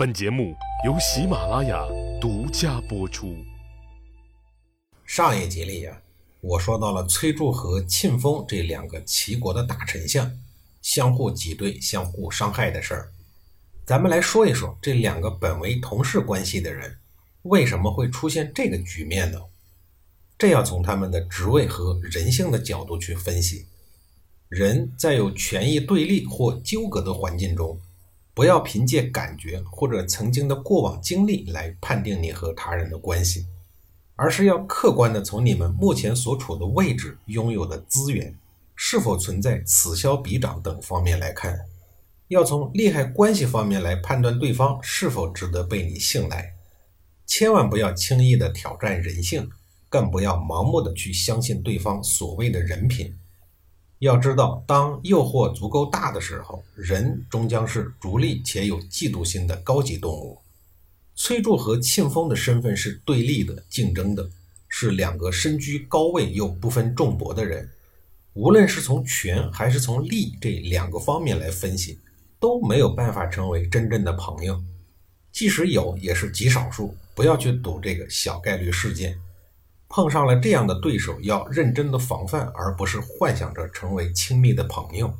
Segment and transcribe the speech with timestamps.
[0.00, 0.56] 本节目
[0.86, 1.86] 由喜马拉雅
[2.18, 3.36] 独家播出。
[5.04, 6.00] 上一集里呀，
[6.40, 10.32] 我说到了崔杼和庆丰这两个齐国的大丞相
[10.80, 13.12] 相互挤兑、相互伤害的事儿。
[13.84, 16.96] 咱们来说一说这两个本为同事关系的人，
[17.42, 19.38] 为什么会出现这个局面呢？
[20.38, 23.66] 这要从他们的职位和人性的角度去分析。
[24.48, 27.78] 人在有权益对立或纠葛的环境中。
[28.40, 33.44] 不要凭借感觉或者曾经的过往经历来判定你和他人的关系，
[34.16, 38.34] 而是要客观的从你们目前所处的位置、拥有的资源
[38.74, 41.66] 是否存在此消彼长等方面来看，
[42.28, 46.54] 要从利害关系方面来判断对方是否值得被你信赖。
[47.26, 49.50] 千万不要轻易的挑战人性，
[49.90, 53.14] 更不要盲目的去相信对方所谓的人品。
[54.00, 60.38] 要知道，当诱惑足够大的时候，人终将是逐利且有嫉妒心的高级动物。
[61.14, 64.30] 崔杼和庆丰的身份是对立的、竞争的，
[64.68, 67.68] 是两个身居高位又不分众薄的人。
[68.32, 71.98] 无论是从权还是从利这两个方面来分析，
[72.38, 74.58] 都没有办法成为真正的朋友。
[75.30, 76.96] 即使有，也是极少数。
[77.14, 79.14] 不要去赌这个小概率事件。
[79.92, 85.12] 碰上了这样的对手，要认真的防范，而不是幻想着成为亲密的朋友。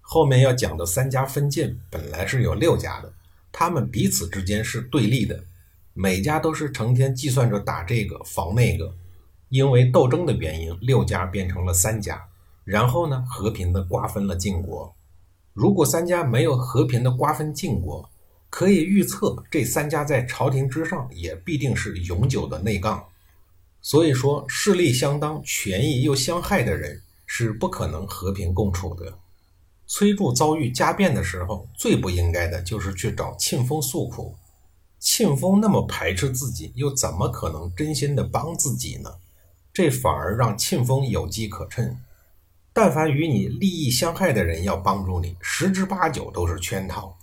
[0.00, 3.14] 后面要讲的三家分晋本来是有六家的，
[3.52, 5.44] 他们彼此之间是对立的，
[5.92, 8.92] 每家都是成天计算着打这个防那个。
[9.48, 12.20] 因为斗争的原因，六家变成了三家，
[12.64, 14.92] 然后呢，和平的瓜分了晋国。
[15.52, 18.10] 如果三家没有和平的瓜分晋国，
[18.50, 23.06] 可以预测这三家在朝廷之上也必定是永久的内杠。
[23.86, 29.18] 所以说，势力相当、权益又相害的人是不可能和平共处的。
[29.86, 34.34] 崔杼遭遇家变的时候，最不应该的就是去找庆丰诉苦。
[34.98, 39.10] 庆丰那么排斥自己，又怎么可能真心的帮自己呢？
[39.70, 41.94] 这反而让庆丰有机可乘。
[42.72, 47.14] 但凡与你利益相害的人要帮助你，十之八九都是圈套。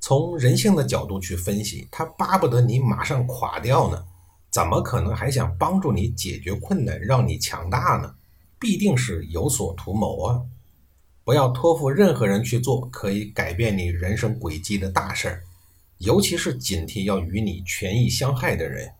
[0.00, 4.04] 从人性的角度去分析，他巴不得你马上垮掉呢。
[4.54, 8.14] 怎么可能还想帮助你解决困难，让你强大呢？
[8.60, 10.42] 必定是有所图谋啊！
[11.24, 15.42] 不要托付任何人去做可以改变你人生轨迹的大事儿，
[15.98, 18.92] 尤其是警惕要与你权益相害的人。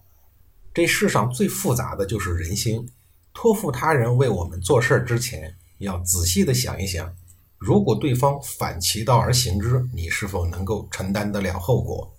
[0.74, 2.90] 这世上最复杂的就是人心。
[3.32, 7.14] 托付他人为我们做事儿之前，要仔细的想一想，
[7.58, 12.12] 如果对方反其道而行之，你是否能够承担得了后果？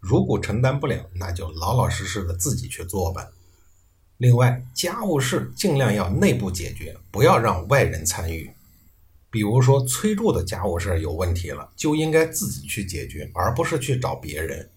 [0.00, 3.28] 如果承担不了，那就老老实实的自己去做吧。
[4.18, 8.50] 另外，家务事尽量要内部解决，不要让外人参与。
[9.30, 14.70] 比如说，崔杼的家务事有问题了，就应该自己去解决，而不是去找别人。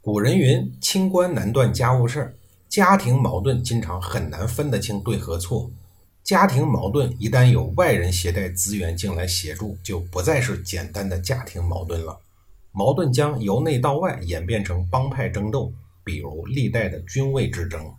[0.00, 2.36] 古人云：“清官难断家务事。”
[2.68, 5.70] 家庭矛盾经常很难分得清对和错。
[6.24, 12.18] 家庭矛盾一旦有外人携带资源进来协助，就不再是简单的家庭矛盾了。
[12.72, 15.72] 矛盾将由内到外演变成帮派争斗，
[16.02, 17.94] 比如历代的君位之争。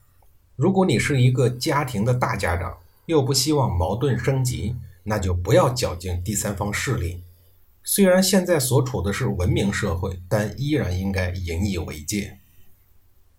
[0.56, 2.76] 如果你是一个家庭的大家长，
[3.06, 7.22] 又不希望矛盾升级，那就不要搅进第三方势力。
[7.84, 12.40] 虽然现在所处的是文明社会，但依然应该引以为戒。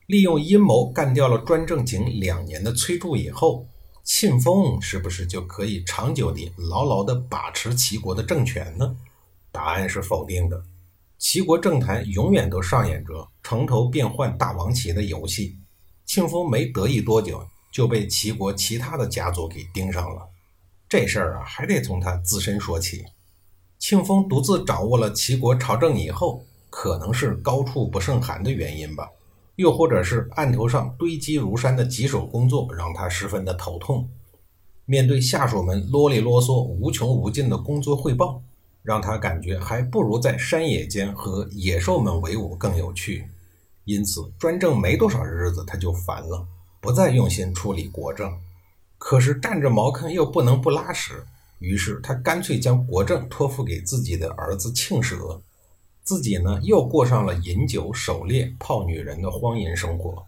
[0.07, 3.67] 利用阴谋干掉了专政仅两年的崔杼以后，
[4.03, 8.97] 庆丰是不是就可以长久地牢牢地把持齐国的政权呢？
[9.51, 10.63] 答案是否定的。
[11.27, 15.57] 齐国政坛永远都上演着城头变换大王旗的游戏。
[16.05, 17.43] 庆丰没得意多久，
[17.73, 20.29] 就被齐国其他的家族给盯上了。
[20.87, 23.07] 这事儿啊，还得从他自身说起。
[23.79, 29.09] 庆丰独自掌握了齐国朝政以后，可能是高处不胜寒的原因吧，
[29.57, 34.11] 又或者是案头上堆积如山的棘手工作让他十分的头痛。
[34.85, 38.43] 面对下属们啰里啰嗦、无穷无尽的工作汇报。
[38.85, 43.27] 让他感觉还不如在山野间和野兽们为伍更有趣，
[43.85, 46.47] 因此专政没多少日子他就烦了，
[46.83, 48.31] 不再用心处理国政。
[48.99, 51.25] 可是占着茅坑又不能不拉屎，
[51.61, 55.41] 于是他干脆将国政托付给自己的儿子庆舍，
[56.03, 60.27] 自己呢又过上了饮酒、狩猎、泡女人的荒淫生活。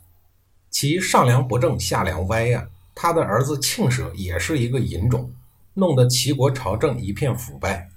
[0.70, 5.31] 其上梁不正下梁歪呀，他的儿子庆舍也是一个淫种，
[5.75, 7.91] 弄得齐国朝政一片腐败。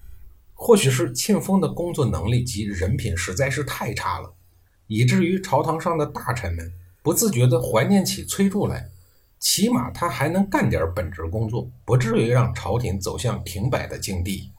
[0.61, 4.35] 或许是庆丰的工作能力及人品实在是太差了，
[4.88, 6.69] 以至于朝堂上的大臣们
[7.01, 8.89] 不自觉地怀念起崔杼来。
[9.39, 14.51] 起码他还能干点本职工作，不至于让朝廷走向停摆的境地。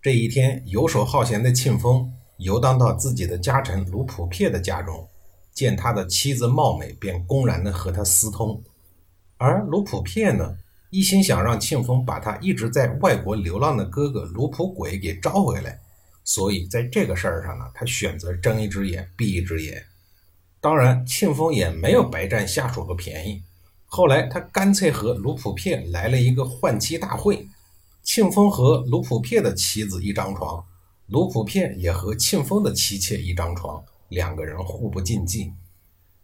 [0.00, 5.06] 这一天，游手好闲的庆丰游荡到自己的家臣卢普撇的家中，
[5.52, 8.62] 见他的妻子貌美，便公然的和他私通。
[9.36, 10.56] 而卢普撇呢，
[10.90, 15.78] 一心想让庆丰把他一直在外国流浪的哥哥卢普轨给招回来，
[16.24, 19.84] 所以在这个事儿上呢，他选择睁一只眼闭一只眼。
[20.60, 23.42] 当然，庆丰也没有白占下属的便宜。
[23.86, 27.48] 后来，他干脆和卢普片来了一个换妻大会。
[28.02, 30.64] 庆丰和卢普片的妻子一张床，
[31.06, 35.52] 卢普片也和庆丰的妻妾一张床，两个人互不禁忌。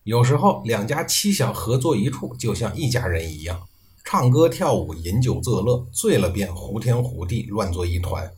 [0.03, 3.67] 有时候，两家妻小合作一处，就像一家人一样，
[4.07, 8.31] 唱歌跳舞、饮酒作乐，醉了便胡天胡地，乱作一团。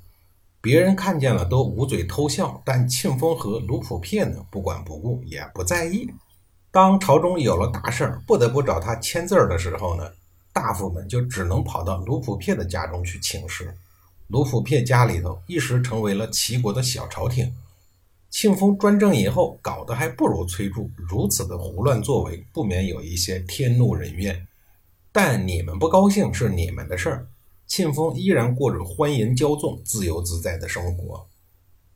[0.60, 6.08] 别人看见了都捂嘴偷笑，但庆丰和卢普撇呢，不管不顾，也不在意。
[6.70, 10.08] 当朝中有了大事儿，不得不找他签字儿的时候呢，
[10.52, 13.76] 大夫们就只能跑到卢普撇的家中去请示。
[14.28, 17.52] 卢普撇家里头一时成为了齐国的小朝廷。
[18.30, 24.46] 庆丰专政以后，搞得还不如崔杼如此的胡乱作为，不免有一些天怒人怨。
[25.18, 27.26] 但你们不高兴是你们的事儿，
[27.66, 31.26] 庆丰依然过着欢颜骄纵、自由自在的生活。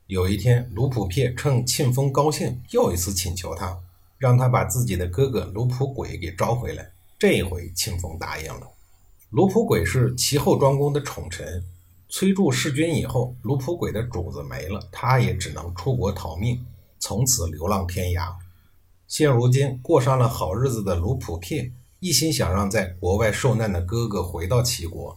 [0.07, 3.77] 有一天，卢普撇趁庆丰高兴，又一次请求他。
[4.17, 6.91] 让他把自己的哥哥卢普轨给招回来。
[7.19, 8.67] 这一回，庆丰答应了。
[9.29, 11.63] 卢普轨是齐后庄公的宠臣。
[12.09, 16.65] 崔杼弑君以后，卢普轨的主子没了，他也只能出国逃命，
[16.97, 18.33] 从此流浪天涯。
[19.07, 21.71] 现如今过上了好日子的卢普撇，
[22.01, 25.15] 一心想让在国外受难的哥哥回到齐国，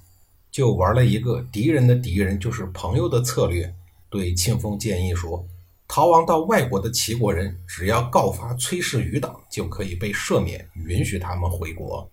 [0.50, 3.74] 就玩了一个敌人的敌人就是朋友的策略，
[4.10, 5.46] 对庆丰建议说。
[5.88, 12.06] 逃亡到外国的齐国人，只要告发崔氏余党，就可以被赦免，允许他们回国。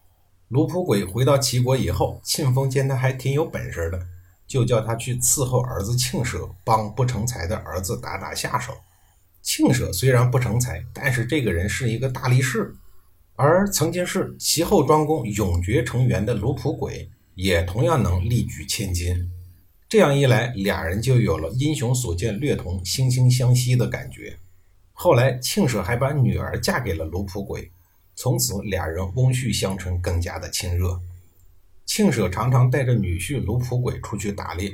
[0.47, 3.99] 卢普轨回到齐国以后，庆丰见他还挺有本事的，
[4.47, 8.73] 就叫他去伺候儿子庆舍，帮不成才的儿子打打下手。
[9.41, 12.73] 庆舍虽然不成才，但是这个人是一个大力士，
[13.35, 19.31] 而曾经是齐后庄公永爵成员的卢普轨，也同样能力举千金。
[19.89, 24.37] 这样一来，俩人就有了英雄所见略同、惺惺相惜的感觉。
[24.93, 27.71] 后来，庆舍还把女儿嫁给了卢普轨，
[28.15, 31.01] 从此俩人翁婿相称，更加的亲热。
[31.85, 34.71] 庆舍常常带着女婿卢普轨出去打猎，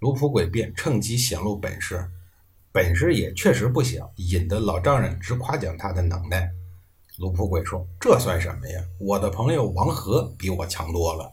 [0.00, 2.06] 卢普轨便趁机显露本事，
[2.70, 6.48] 本事也确实不小，引得老丈人直夸奖他的能耐。
[7.20, 8.82] 卢普轨说：“这算什么呀？
[8.98, 11.30] 我的朋友王和比我强多了。”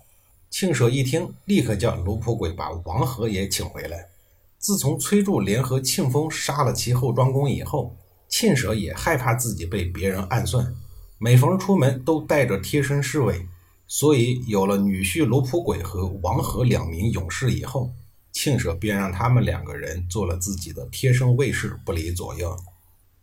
[0.51, 4.09] 庆舍一听，立刻叫卢普轨把王和也请回来。
[4.57, 7.95] 自从崔杼联合庆丰杀了齐后庄公以后，
[8.27, 10.75] 庆舍也害怕自己被别人暗算，
[11.17, 13.47] 每逢出门都带着贴身侍卫。
[13.87, 17.89] 所以有了女婿卢普轨和王和两名勇士以后，
[18.33, 22.57] 庆舍便让他们两个人做了自己的贴身卫士，不离左右。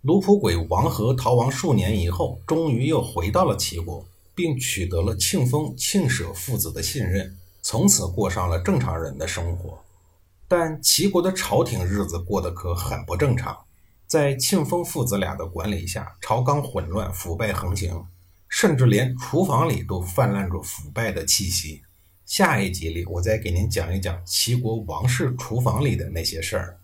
[0.04, 4.06] 卢普鬼、王和逃亡数年以后，终于又回到了齐国。
[4.36, 9.78] 并取得了庆丰、庆舍父子的信任，从此过上了正常人的生活。
[10.48, 13.56] 但齐国的朝廷日子过得可很不正常，
[14.08, 18.04] 在庆丰父子俩的管理下，朝纲混乱，腐败横行，
[18.48, 21.82] 甚至连厨房里都泛滥着腐败的气息。
[22.26, 26.76] 下一集里，我再给您讲一讲齐国王室厨房里的那些事儿。